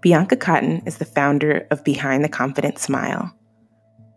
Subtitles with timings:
[0.00, 3.32] Bianca Cotton is the founder of Behind the Confident Smile.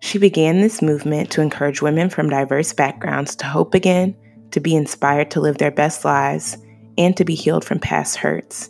[0.02, 4.16] She began this movement to encourage women from diverse backgrounds to hope again,
[4.52, 6.58] to be inspired to live their best lives,
[6.98, 8.70] and to be healed from past hurts.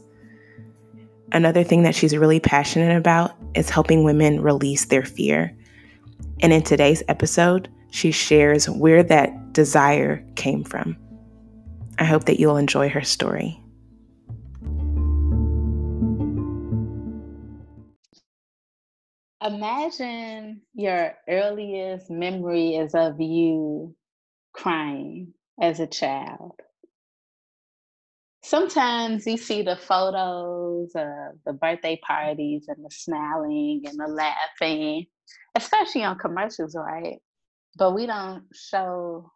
[1.32, 5.55] Another thing that she's really passionate about is helping women release their fear.
[6.41, 10.98] And in today's episode, she shares where that desire came from.
[11.98, 13.62] I hope that you'll enjoy her story.
[19.42, 23.96] Imagine your earliest memory is of you
[24.54, 26.54] crying as a child.
[28.43, 35.06] Sometimes you see the photos of the birthday parties and the smiling and the laughing,
[35.56, 37.20] especially on commercials, right?
[37.78, 39.31] But we don't show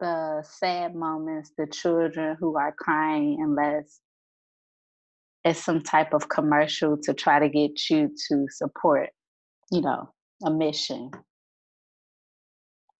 [0.00, 4.00] the sad moments, the children who are crying, unless
[5.44, 9.10] it's some type of commercial to try to get you to support,
[9.70, 10.10] you know,
[10.44, 11.10] a mission.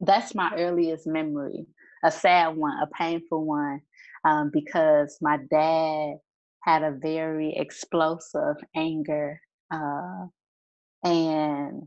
[0.00, 1.66] That's my earliest memory,
[2.02, 3.80] a sad one, a painful one,
[4.24, 6.14] um, because my dad
[6.62, 9.40] had a very explosive anger.
[9.70, 10.26] Uh,
[11.04, 11.82] and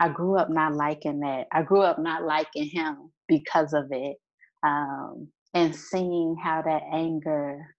[0.00, 1.46] I grew up not liking that.
[1.52, 4.16] I grew up not liking him because of it.
[4.64, 7.73] Um, and seeing how that anger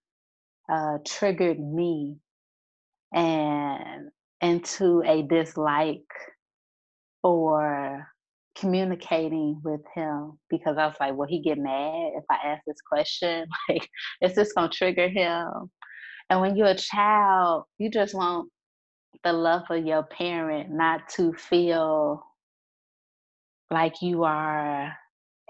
[0.68, 2.16] uh, triggered me
[3.14, 6.00] and into a dislike
[7.22, 8.06] for
[8.56, 12.80] communicating with him because I was like, will he get mad if I ask this
[12.88, 13.46] question?
[13.68, 13.88] Like,
[14.22, 15.70] is this gonna trigger him?
[16.30, 18.50] And when you're a child, you just want
[19.24, 22.22] the love of your parent not to feel
[23.70, 24.92] like you are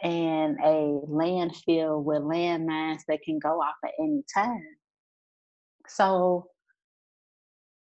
[0.03, 4.77] in a landfill with landmines that can go off at any time.
[5.89, 6.51] So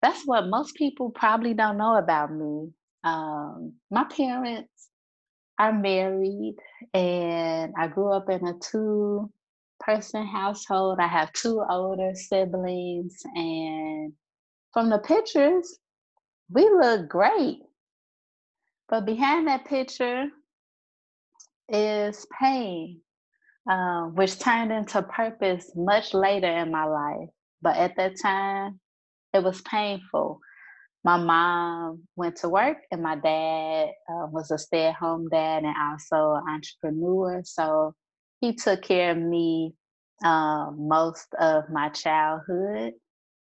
[0.02, 2.72] that's what most people probably don't know about me.
[3.04, 4.90] Um, my parents
[5.60, 6.56] are married,
[6.94, 9.32] and I grew up in a two
[9.80, 11.00] person household.
[11.00, 14.14] I have two older siblings, and
[14.74, 15.80] from the pictures,
[16.50, 17.60] we look great.
[18.90, 20.26] But behind that picture
[21.70, 23.02] is pain,
[23.70, 27.30] uh, which turned into purpose much later in my life.
[27.62, 28.80] But at that time,
[29.34, 30.40] it was painful.
[31.04, 35.64] My mom went to work, and my dad uh, was a stay at home dad
[35.64, 37.42] and also an entrepreneur.
[37.46, 37.94] So
[38.42, 39.74] he took care of me
[40.26, 42.94] um, most of my childhood,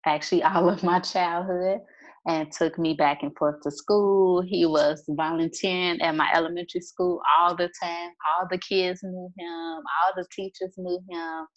[0.05, 1.79] actually, all of my childhood,
[2.27, 4.41] and took me back and forth to school.
[4.41, 8.11] He was volunteering at my elementary school all the time.
[8.29, 11.47] All the kids knew him, all the teachers knew him.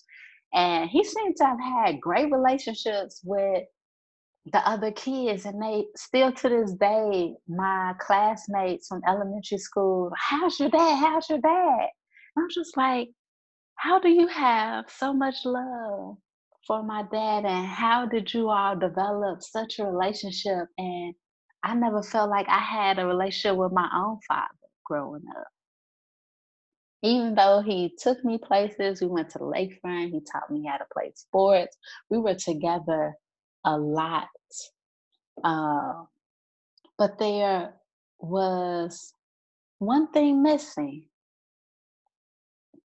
[0.54, 3.64] And he seemed to have had great relationships with
[4.52, 5.46] the other kids.
[5.46, 10.96] And they still to this day, my classmates from elementary school, how's your dad?
[10.96, 11.88] How's your dad?
[12.36, 13.08] And I'm just like,
[13.76, 16.16] how do you have so much love
[16.66, 17.44] for my dad?
[17.46, 20.66] And how did you all develop such a relationship?
[20.78, 21.14] And
[21.64, 24.48] I never felt like I had a relationship with my own father
[24.84, 25.46] growing up
[27.02, 30.76] even though he took me places, we went to the lakefront, he taught me how
[30.76, 31.76] to play sports.
[32.08, 33.14] We were together
[33.64, 34.28] a lot.
[35.42, 36.04] Uh,
[36.98, 37.74] but there
[38.20, 39.14] was
[39.78, 41.06] one thing missing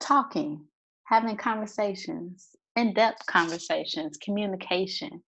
[0.00, 0.64] talking,
[1.04, 5.22] having conversations, in depth conversations, communication.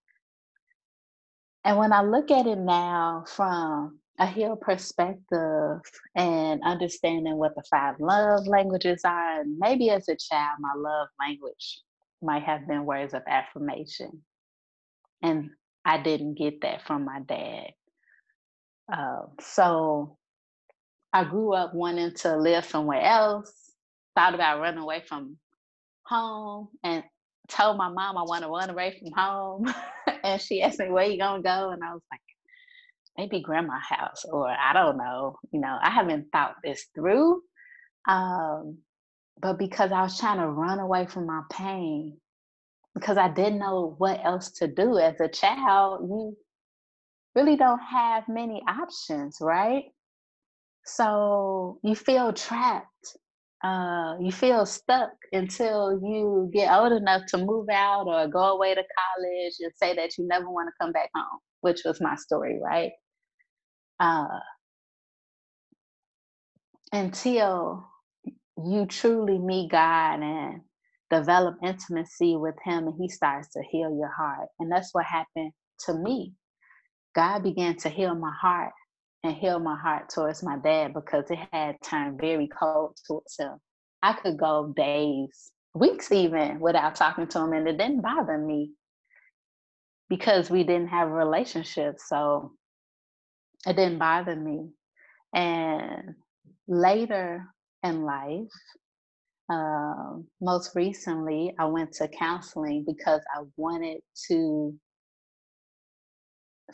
[1.64, 5.80] And when I look at it now from a healed perspective
[6.14, 9.40] and understanding what the five love languages are.
[9.40, 11.80] And maybe as a child, my love language
[12.22, 14.22] might have been words of affirmation.
[15.22, 15.50] And
[15.86, 17.70] I didn't get that from my dad.
[18.92, 20.18] Uh, so
[21.14, 23.72] I grew up wanting to live somewhere else,
[24.14, 25.38] thought about running away from
[26.04, 27.02] home, and
[27.48, 29.74] told my mom I want to run away from home.
[30.24, 31.70] and she asked me, Where you gonna go?
[31.70, 32.20] And I was like,
[33.18, 35.36] maybe grandma house or I don't know.
[35.52, 37.42] You know, I haven't thought this through.
[38.08, 38.78] Um,
[39.40, 42.18] but because I was trying to run away from my pain,
[42.94, 46.36] because I didn't know what else to do as a child, you
[47.34, 49.84] really don't have many options, right?
[50.84, 53.16] So you feel trapped.
[53.62, 58.74] Uh, you feel stuck until you get old enough to move out or go away
[58.74, 62.16] to college and say that you never want to come back home, which was my
[62.16, 62.92] story, right?
[64.00, 64.38] uh,
[66.92, 67.86] until
[68.64, 70.60] you truly meet God and
[71.10, 74.48] develop intimacy with Him and He starts to heal your heart.
[74.60, 75.52] And that's what happened
[75.86, 76.34] to me,
[77.14, 78.72] God began to heal my heart
[79.24, 83.56] and heal my heart towards my dad because it had turned very cold towards him.
[84.02, 88.72] I could go days, weeks even without talking to him, and it didn't bother me
[90.10, 91.96] because we didn't have a relationship.
[91.98, 92.52] So
[93.66, 94.68] it didn't bother me.
[95.34, 96.16] And
[96.68, 97.46] later
[97.84, 98.52] in life,
[99.50, 104.74] uh, most recently, I went to counseling because I wanted to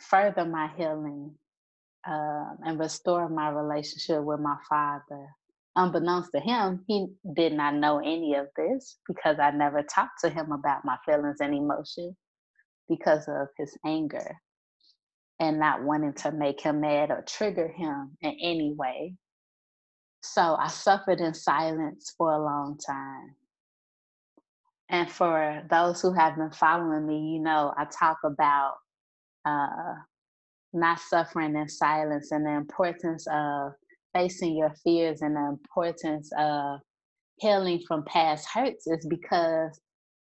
[0.01, 1.35] further my healing
[2.07, 5.27] um, and restore my relationship with my father.
[5.75, 10.29] Unbeknownst to him, he did not know any of this because I never talked to
[10.29, 12.15] him about my feelings and emotions
[12.89, 14.37] because of his anger
[15.39, 19.13] and not wanting to make him mad or trigger him in any way.
[20.23, 23.35] So I suffered in silence for a long time.
[24.89, 28.75] And for those who have been following me, you know, I talk about
[29.45, 29.95] uh,
[30.73, 33.73] not suffering in silence and the importance of
[34.13, 36.79] facing your fears and the importance of
[37.37, 39.79] healing from past hurts is because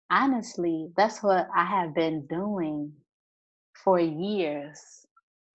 [0.09, 2.93] honestly, that's what I have been doing
[3.83, 4.79] for years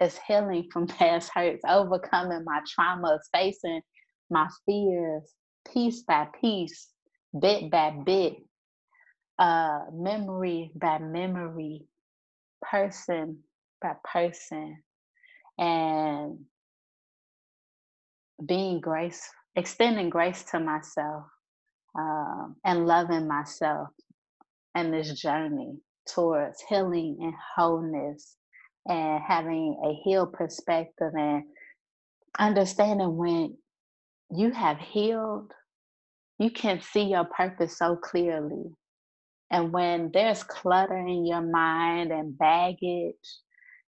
[0.00, 3.80] is healing from past hurts, overcoming my traumas, facing
[4.30, 5.22] my fears
[5.72, 6.88] piece by piece,
[7.38, 8.34] bit by bit,
[9.38, 11.82] uh, memory by memory,
[12.62, 13.38] person
[13.80, 14.82] by person,
[15.58, 16.38] and
[18.44, 21.24] being grace, extending grace to myself,
[21.98, 23.88] um, and loving myself
[24.74, 25.76] and this journey
[26.08, 28.36] towards healing and wholeness
[28.88, 31.44] and having a healed perspective and
[32.38, 33.56] understanding when
[34.30, 35.52] you have healed,
[36.38, 38.64] you can see your purpose so clearly.
[39.50, 43.14] And when there's clutter in your mind and baggage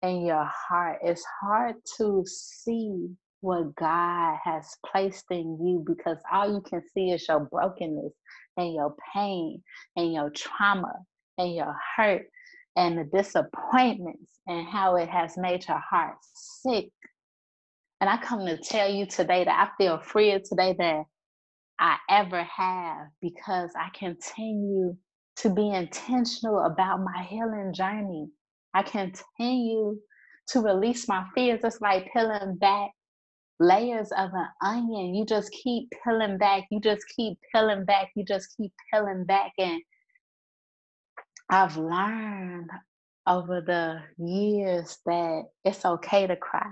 [0.01, 3.09] in your heart, it's hard to see
[3.41, 8.13] what God has placed in you because all you can see is your brokenness
[8.57, 9.63] and your pain
[9.95, 10.93] and your trauma
[11.37, 12.27] and your hurt
[12.75, 16.89] and the disappointments and how it has made your heart sick.
[18.01, 21.05] And I come to tell you today that I feel freer today than
[21.79, 24.95] I ever have because I continue
[25.37, 28.27] to be intentional about my healing journey.
[28.73, 29.97] I continue
[30.49, 31.61] to release my fears.
[31.63, 32.91] It's like peeling back
[33.59, 35.15] layers of an onion.
[35.15, 36.65] You just keep peeling back.
[36.71, 38.09] You just keep peeling back.
[38.15, 39.53] You just keep peeling back.
[39.57, 39.81] And
[41.49, 42.69] I've learned
[43.27, 46.71] over the years that it's okay to cry.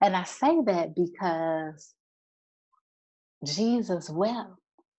[0.00, 1.94] And I say that because
[3.44, 4.50] Jesus wept.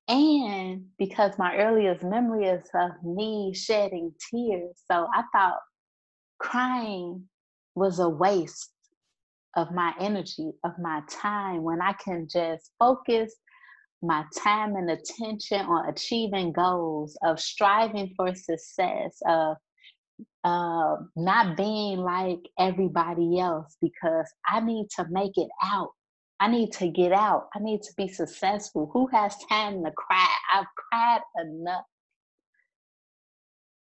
[0.07, 4.79] And because my earliest memory is of me shedding tears.
[4.89, 5.59] So I thought
[6.37, 7.23] crying
[7.75, 8.69] was a waste
[9.55, 13.33] of my energy, of my time, when I can just focus
[14.01, 19.57] my time and attention on achieving goals, of striving for success, of
[20.43, 25.89] uh, not being like everybody else because I need to make it out.
[26.39, 27.47] I need to get out.
[27.55, 28.89] I need to be successful.
[28.93, 30.27] Who has time to cry?
[30.53, 31.85] I've cried enough.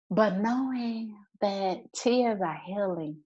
[0.09, 3.17] But knowing that tears are healing,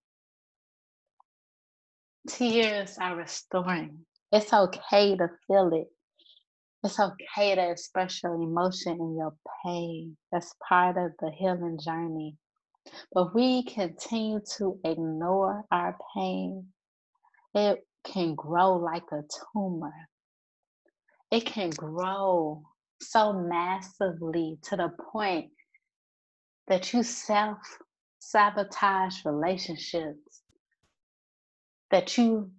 [2.28, 4.06] tears are restoring.
[4.32, 5.88] It's okay to feel it.
[6.84, 9.34] It's okay to express your emotion and your
[9.66, 10.18] pain.
[10.32, 12.38] That's part of the healing journey.
[13.14, 16.68] But we continue to ignore our pain.
[17.56, 19.94] It can grow like a tumor.
[21.32, 22.64] It can grow
[23.02, 25.52] so massively to the point
[26.68, 27.60] that you self
[28.20, 30.27] sabotage relationships
[31.92, 32.52] that you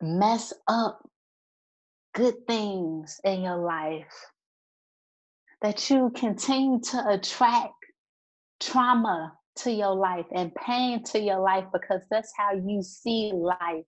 [0.00, 1.00] mess up
[2.14, 4.14] good things in your life,
[5.62, 7.72] that you continue to attract
[8.60, 13.84] trauma to your life and pain to your life because that's how you see life.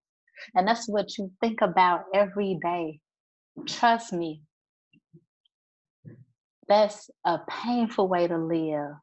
[0.54, 3.00] And that's what you think about every day.
[3.66, 4.42] Trust me,
[6.68, 8.96] that's a painful way to live.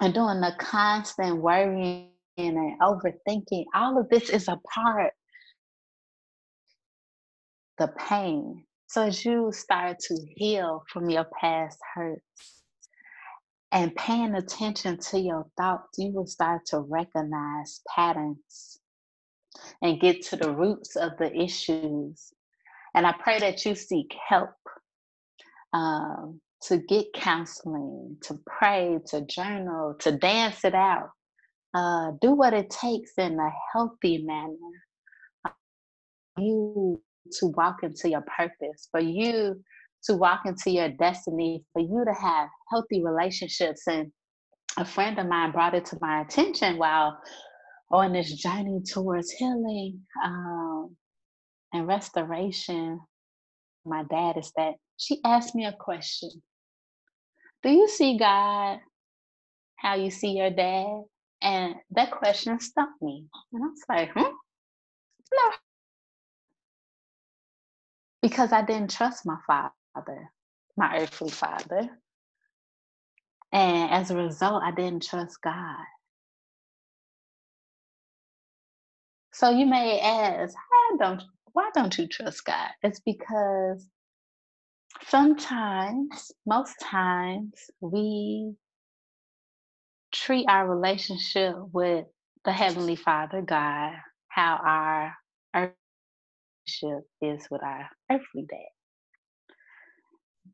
[0.00, 2.08] And doing the constant worrying
[2.48, 5.12] and overthinking, all of this is a part
[7.78, 8.64] the pain.
[8.86, 12.62] So as you start to heal from your past hurts
[13.72, 18.78] and paying attention to your thoughts, you will start to recognize patterns
[19.80, 22.32] and get to the roots of the issues.
[22.94, 24.50] And I pray that you seek help
[25.72, 31.10] um, to get counseling, to pray, to journal, to dance it out
[31.74, 34.56] uh, do what it takes in a healthy manner.
[36.38, 37.00] You
[37.32, 39.62] to walk into your purpose, for you
[40.04, 43.82] to walk into your destiny, for you to have healthy relationships.
[43.86, 44.10] And
[44.78, 47.18] a friend of mine brought it to my attention while
[47.90, 50.96] on this journey towards healing um,
[51.72, 53.00] and restoration.
[53.84, 56.30] My dad is that she asked me a question
[57.62, 58.78] Do you see God
[59.76, 61.02] how you see your dad?
[61.42, 63.26] And that question stumped me.
[63.52, 64.20] And I was like, hmm?
[65.18, 65.52] No.
[68.22, 70.30] Because I didn't trust my father,
[70.76, 71.90] my earthly father.
[73.52, 75.84] And as a result, I didn't trust God.
[79.32, 80.54] So you may ask,
[80.98, 82.70] don't why don't you trust God?
[82.82, 83.86] It's because
[85.08, 88.54] sometimes, most times, we
[90.30, 92.04] treat our relationship with
[92.44, 93.94] the Heavenly Father, God,
[94.28, 94.60] how
[95.52, 95.72] our
[96.68, 98.58] relationship is with our earthly dad.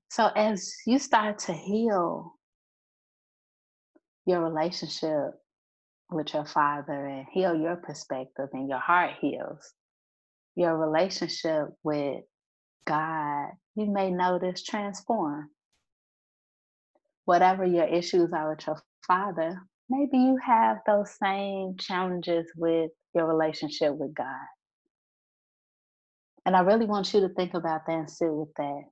[0.09, 2.33] So as you start to heal
[4.25, 5.33] your relationship
[6.11, 9.75] with your father and heal your perspective and your heart heals,
[10.55, 12.23] your relationship with
[12.87, 15.51] God, you may notice transform.
[17.27, 23.27] Whatever your issues are with your father, maybe you have those same challenges with your
[23.27, 24.47] relationship with God.
[26.45, 28.83] And I really want you to think about that and sit with that.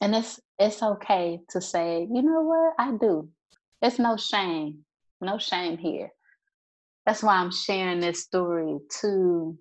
[0.00, 3.28] And it's it's okay to say, you know what, I do.
[3.80, 4.84] It's no shame,
[5.20, 6.10] no shame here.
[7.06, 9.58] That's why I'm sharing this story to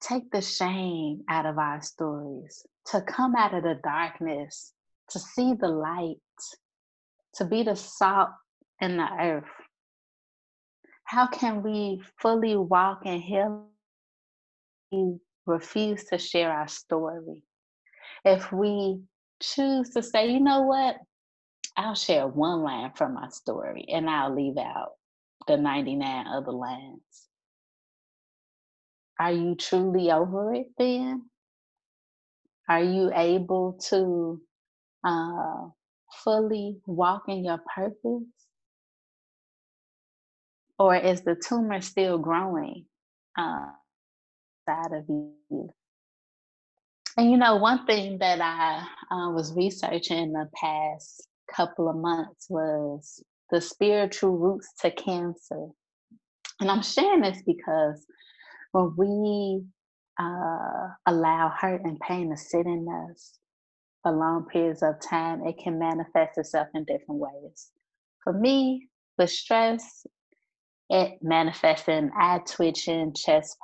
[0.00, 4.72] take the shame out of our stories, to come out of the darkness,
[5.10, 6.16] to see the light,
[7.34, 8.30] to be the salt
[8.80, 9.44] in the earth.
[11.04, 13.64] How can we fully walk in healing?
[14.92, 17.42] We refuse to share our story.
[18.24, 19.00] If we
[19.40, 20.96] choose to say, you know what,
[21.76, 24.92] I'll share one line from my story and I'll leave out
[25.46, 27.28] the 99 other lines.
[29.18, 31.30] Are you truly over it then?
[32.68, 34.40] Are you able to
[35.04, 35.68] uh,
[36.24, 38.28] fully walk in your purpose?
[40.78, 42.86] Or is the tumor still growing
[43.38, 43.66] uh,
[44.66, 45.70] inside of you?
[47.16, 51.96] And you know, one thing that I uh, was researching in the past couple of
[51.96, 55.66] months was the spiritual roots to cancer.
[56.60, 58.06] And I'm sharing this because
[58.72, 59.64] when we
[60.18, 63.39] uh, allow hurt and pain to sit in us
[64.02, 67.70] for long periods of time, it can manifest itself in different ways.
[68.24, 68.88] For me,
[69.18, 70.06] with stress,
[70.90, 73.56] it manifests in eye twitching, chest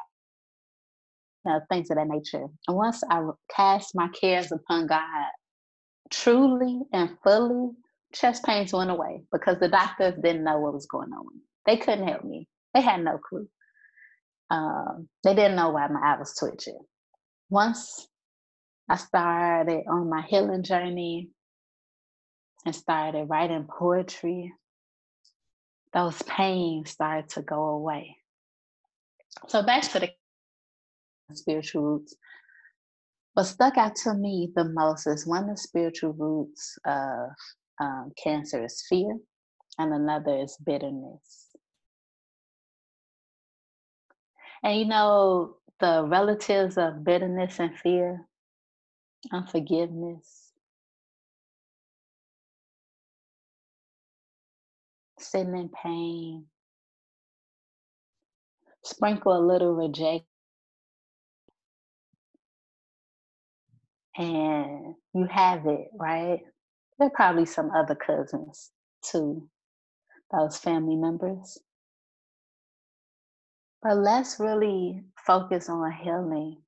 [1.45, 2.47] you know, things of that nature.
[2.69, 3.23] And once I
[3.55, 5.31] cast my cares upon God,
[6.11, 7.71] truly and fully,
[8.14, 11.26] chest pains went away because the doctors didn't know what was going on.
[11.66, 12.49] They couldn't help me.
[12.75, 13.49] They had no clue.
[14.50, 16.78] Um, they didn't know why my eye was twitching.
[17.50, 18.09] Once
[18.88, 21.31] I started on my healing journey
[22.64, 24.52] and started writing poetry,
[25.93, 28.16] those pains started to go away.
[29.49, 30.11] So back to the
[31.33, 32.14] spiritual roots.
[33.35, 37.31] What stuck out to me the most is one of the spiritual roots of
[37.81, 39.16] um, cancer is fear,
[39.78, 41.47] and another is bitterness.
[44.62, 48.26] And you know, the relatives of bitterness and fear,
[49.33, 50.52] unforgiveness,
[55.18, 56.47] sitting in pain,
[58.85, 60.26] sprinkle a little rejection
[64.16, 66.40] and you have it, right?
[66.99, 68.71] There are probably some other cousins
[69.04, 69.49] too,
[70.33, 71.59] those family members.
[73.83, 76.59] But let's really focus on healing.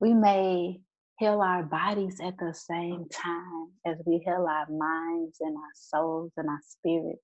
[0.00, 0.80] We may
[1.18, 6.32] heal our bodies at the same time as we heal our minds and our souls
[6.36, 7.20] and our spirits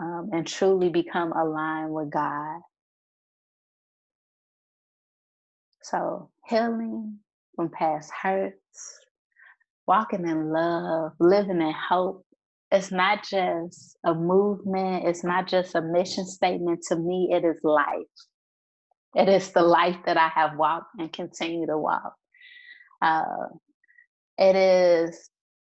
[0.00, 2.60] um, and truly become aligned with God.
[5.82, 7.18] So, healing
[7.56, 8.98] from past hurts,
[9.86, 12.24] walking in love, living in hope.
[12.72, 16.82] It's not just a movement, it's not just a mission statement.
[16.88, 17.86] To me, it is life.
[19.16, 22.14] It is the life that I have walked and continue to walk.
[23.02, 23.48] Uh,
[24.38, 25.30] it is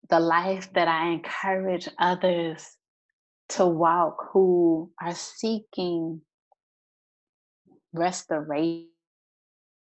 [0.09, 2.67] the life that I encourage others
[3.51, 6.21] to walk who are seeking
[7.93, 8.89] restoration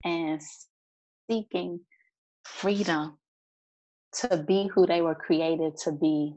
[0.05, 0.41] and
[1.31, 1.81] seeking
[2.45, 3.19] freedom
[4.13, 6.35] to be who they were created to be.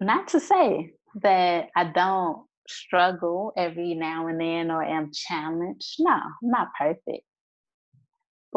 [0.00, 5.96] Not to say that I don't struggle every now and then or am challenged.
[5.98, 7.24] No, I'm not perfect.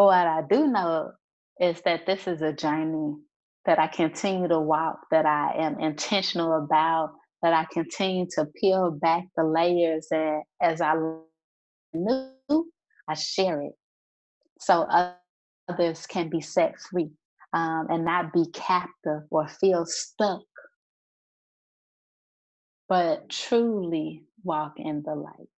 [0.02, 1.12] But what I do know
[1.60, 3.18] is that this is a journey
[3.66, 7.12] that I continue to walk, that I am intentional about,
[7.44, 10.96] that I continue to peel back the layers and as I
[11.94, 12.72] knew,
[13.08, 13.74] I share it.
[14.60, 14.88] So
[15.70, 17.12] others can be set free
[17.54, 20.42] um, and not be captive or feel stuck,
[22.90, 25.51] but truly walk in the light.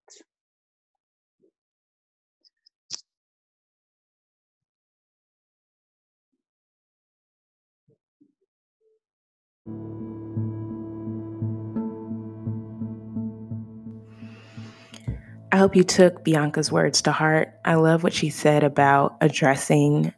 [15.53, 17.55] I hope you took Bianca's words to heart.
[17.65, 20.15] I love what she said about addressing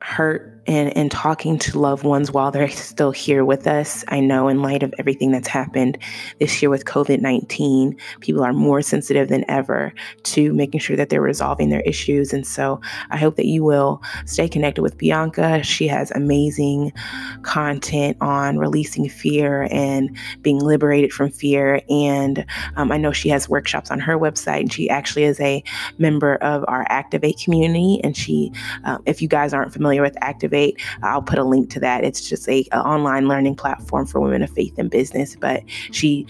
[0.00, 4.04] hurt and, and talking to loved ones while they're still here with us.
[4.08, 5.98] I know, in light of everything that's happened
[6.38, 9.92] this year with COVID 19, people are more sensitive than ever
[10.24, 12.32] to making sure that they're resolving their issues.
[12.32, 12.80] And so
[13.10, 15.62] I hope that you will stay connected with Bianca.
[15.62, 16.92] She has amazing
[17.42, 21.82] content on releasing fear and being liberated from fear.
[21.88, 22.44] And
[22.76, 25.62] um, I know she has workshops on her website, and she actually is a
[25.98, 28.00] member of our Activate community.
[28.04, 28.52] And she,
[28.84, 30.53] um, if you guys aren't familiar with Activate,
[31.02, 32.04] I'll put a link to that.
[32.04, 35.36] It's just a, a online learning platform for women of faith and business.
[35.36, 36.26] But she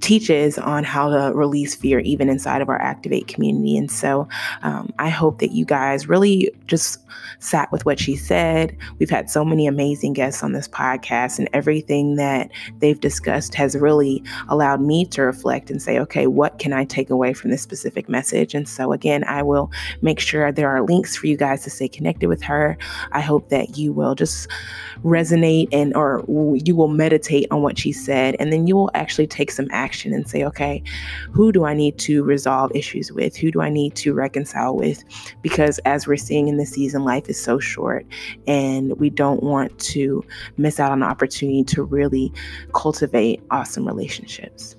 [0.00, 3.76] teaches on how to release fear even inside of our Activate community.
[3.76, 4.28] And so
[4.62, 6.98] um, I hope that you guys really just
[7.38, 8.76] sat with what she said.
[8.98, 13.76] We've had so many amazing guests on this podcast, and everything that they've discussed has
[13.76, 17.62] really allowed me to reflect and say, okay, what can I take away from this
[17.62, 18.54] specific message?
[18.54, 19.70] And so, again, I will
[20.02, 22.76] make sure there are links for you guys to stay connected with her.
[23.12, 24.48] I hope that you will just
[25.02, 29.26] resonate and or you will meditate on what she said and then you will actually
[29.26, 30.82] take some action and say okay
[31.32, 33.36] who do i need to resolve issues with?
[33.36, 35.02] Who do i need to reconcile with?
[35.42, 38.06] Because as we're seeing in this season life is so short
[38.46, 40.24] and we don't want to
[40.56, 42.32] miss out on the opportunity to really
[42.72, 44.76] cultivate awesome relationships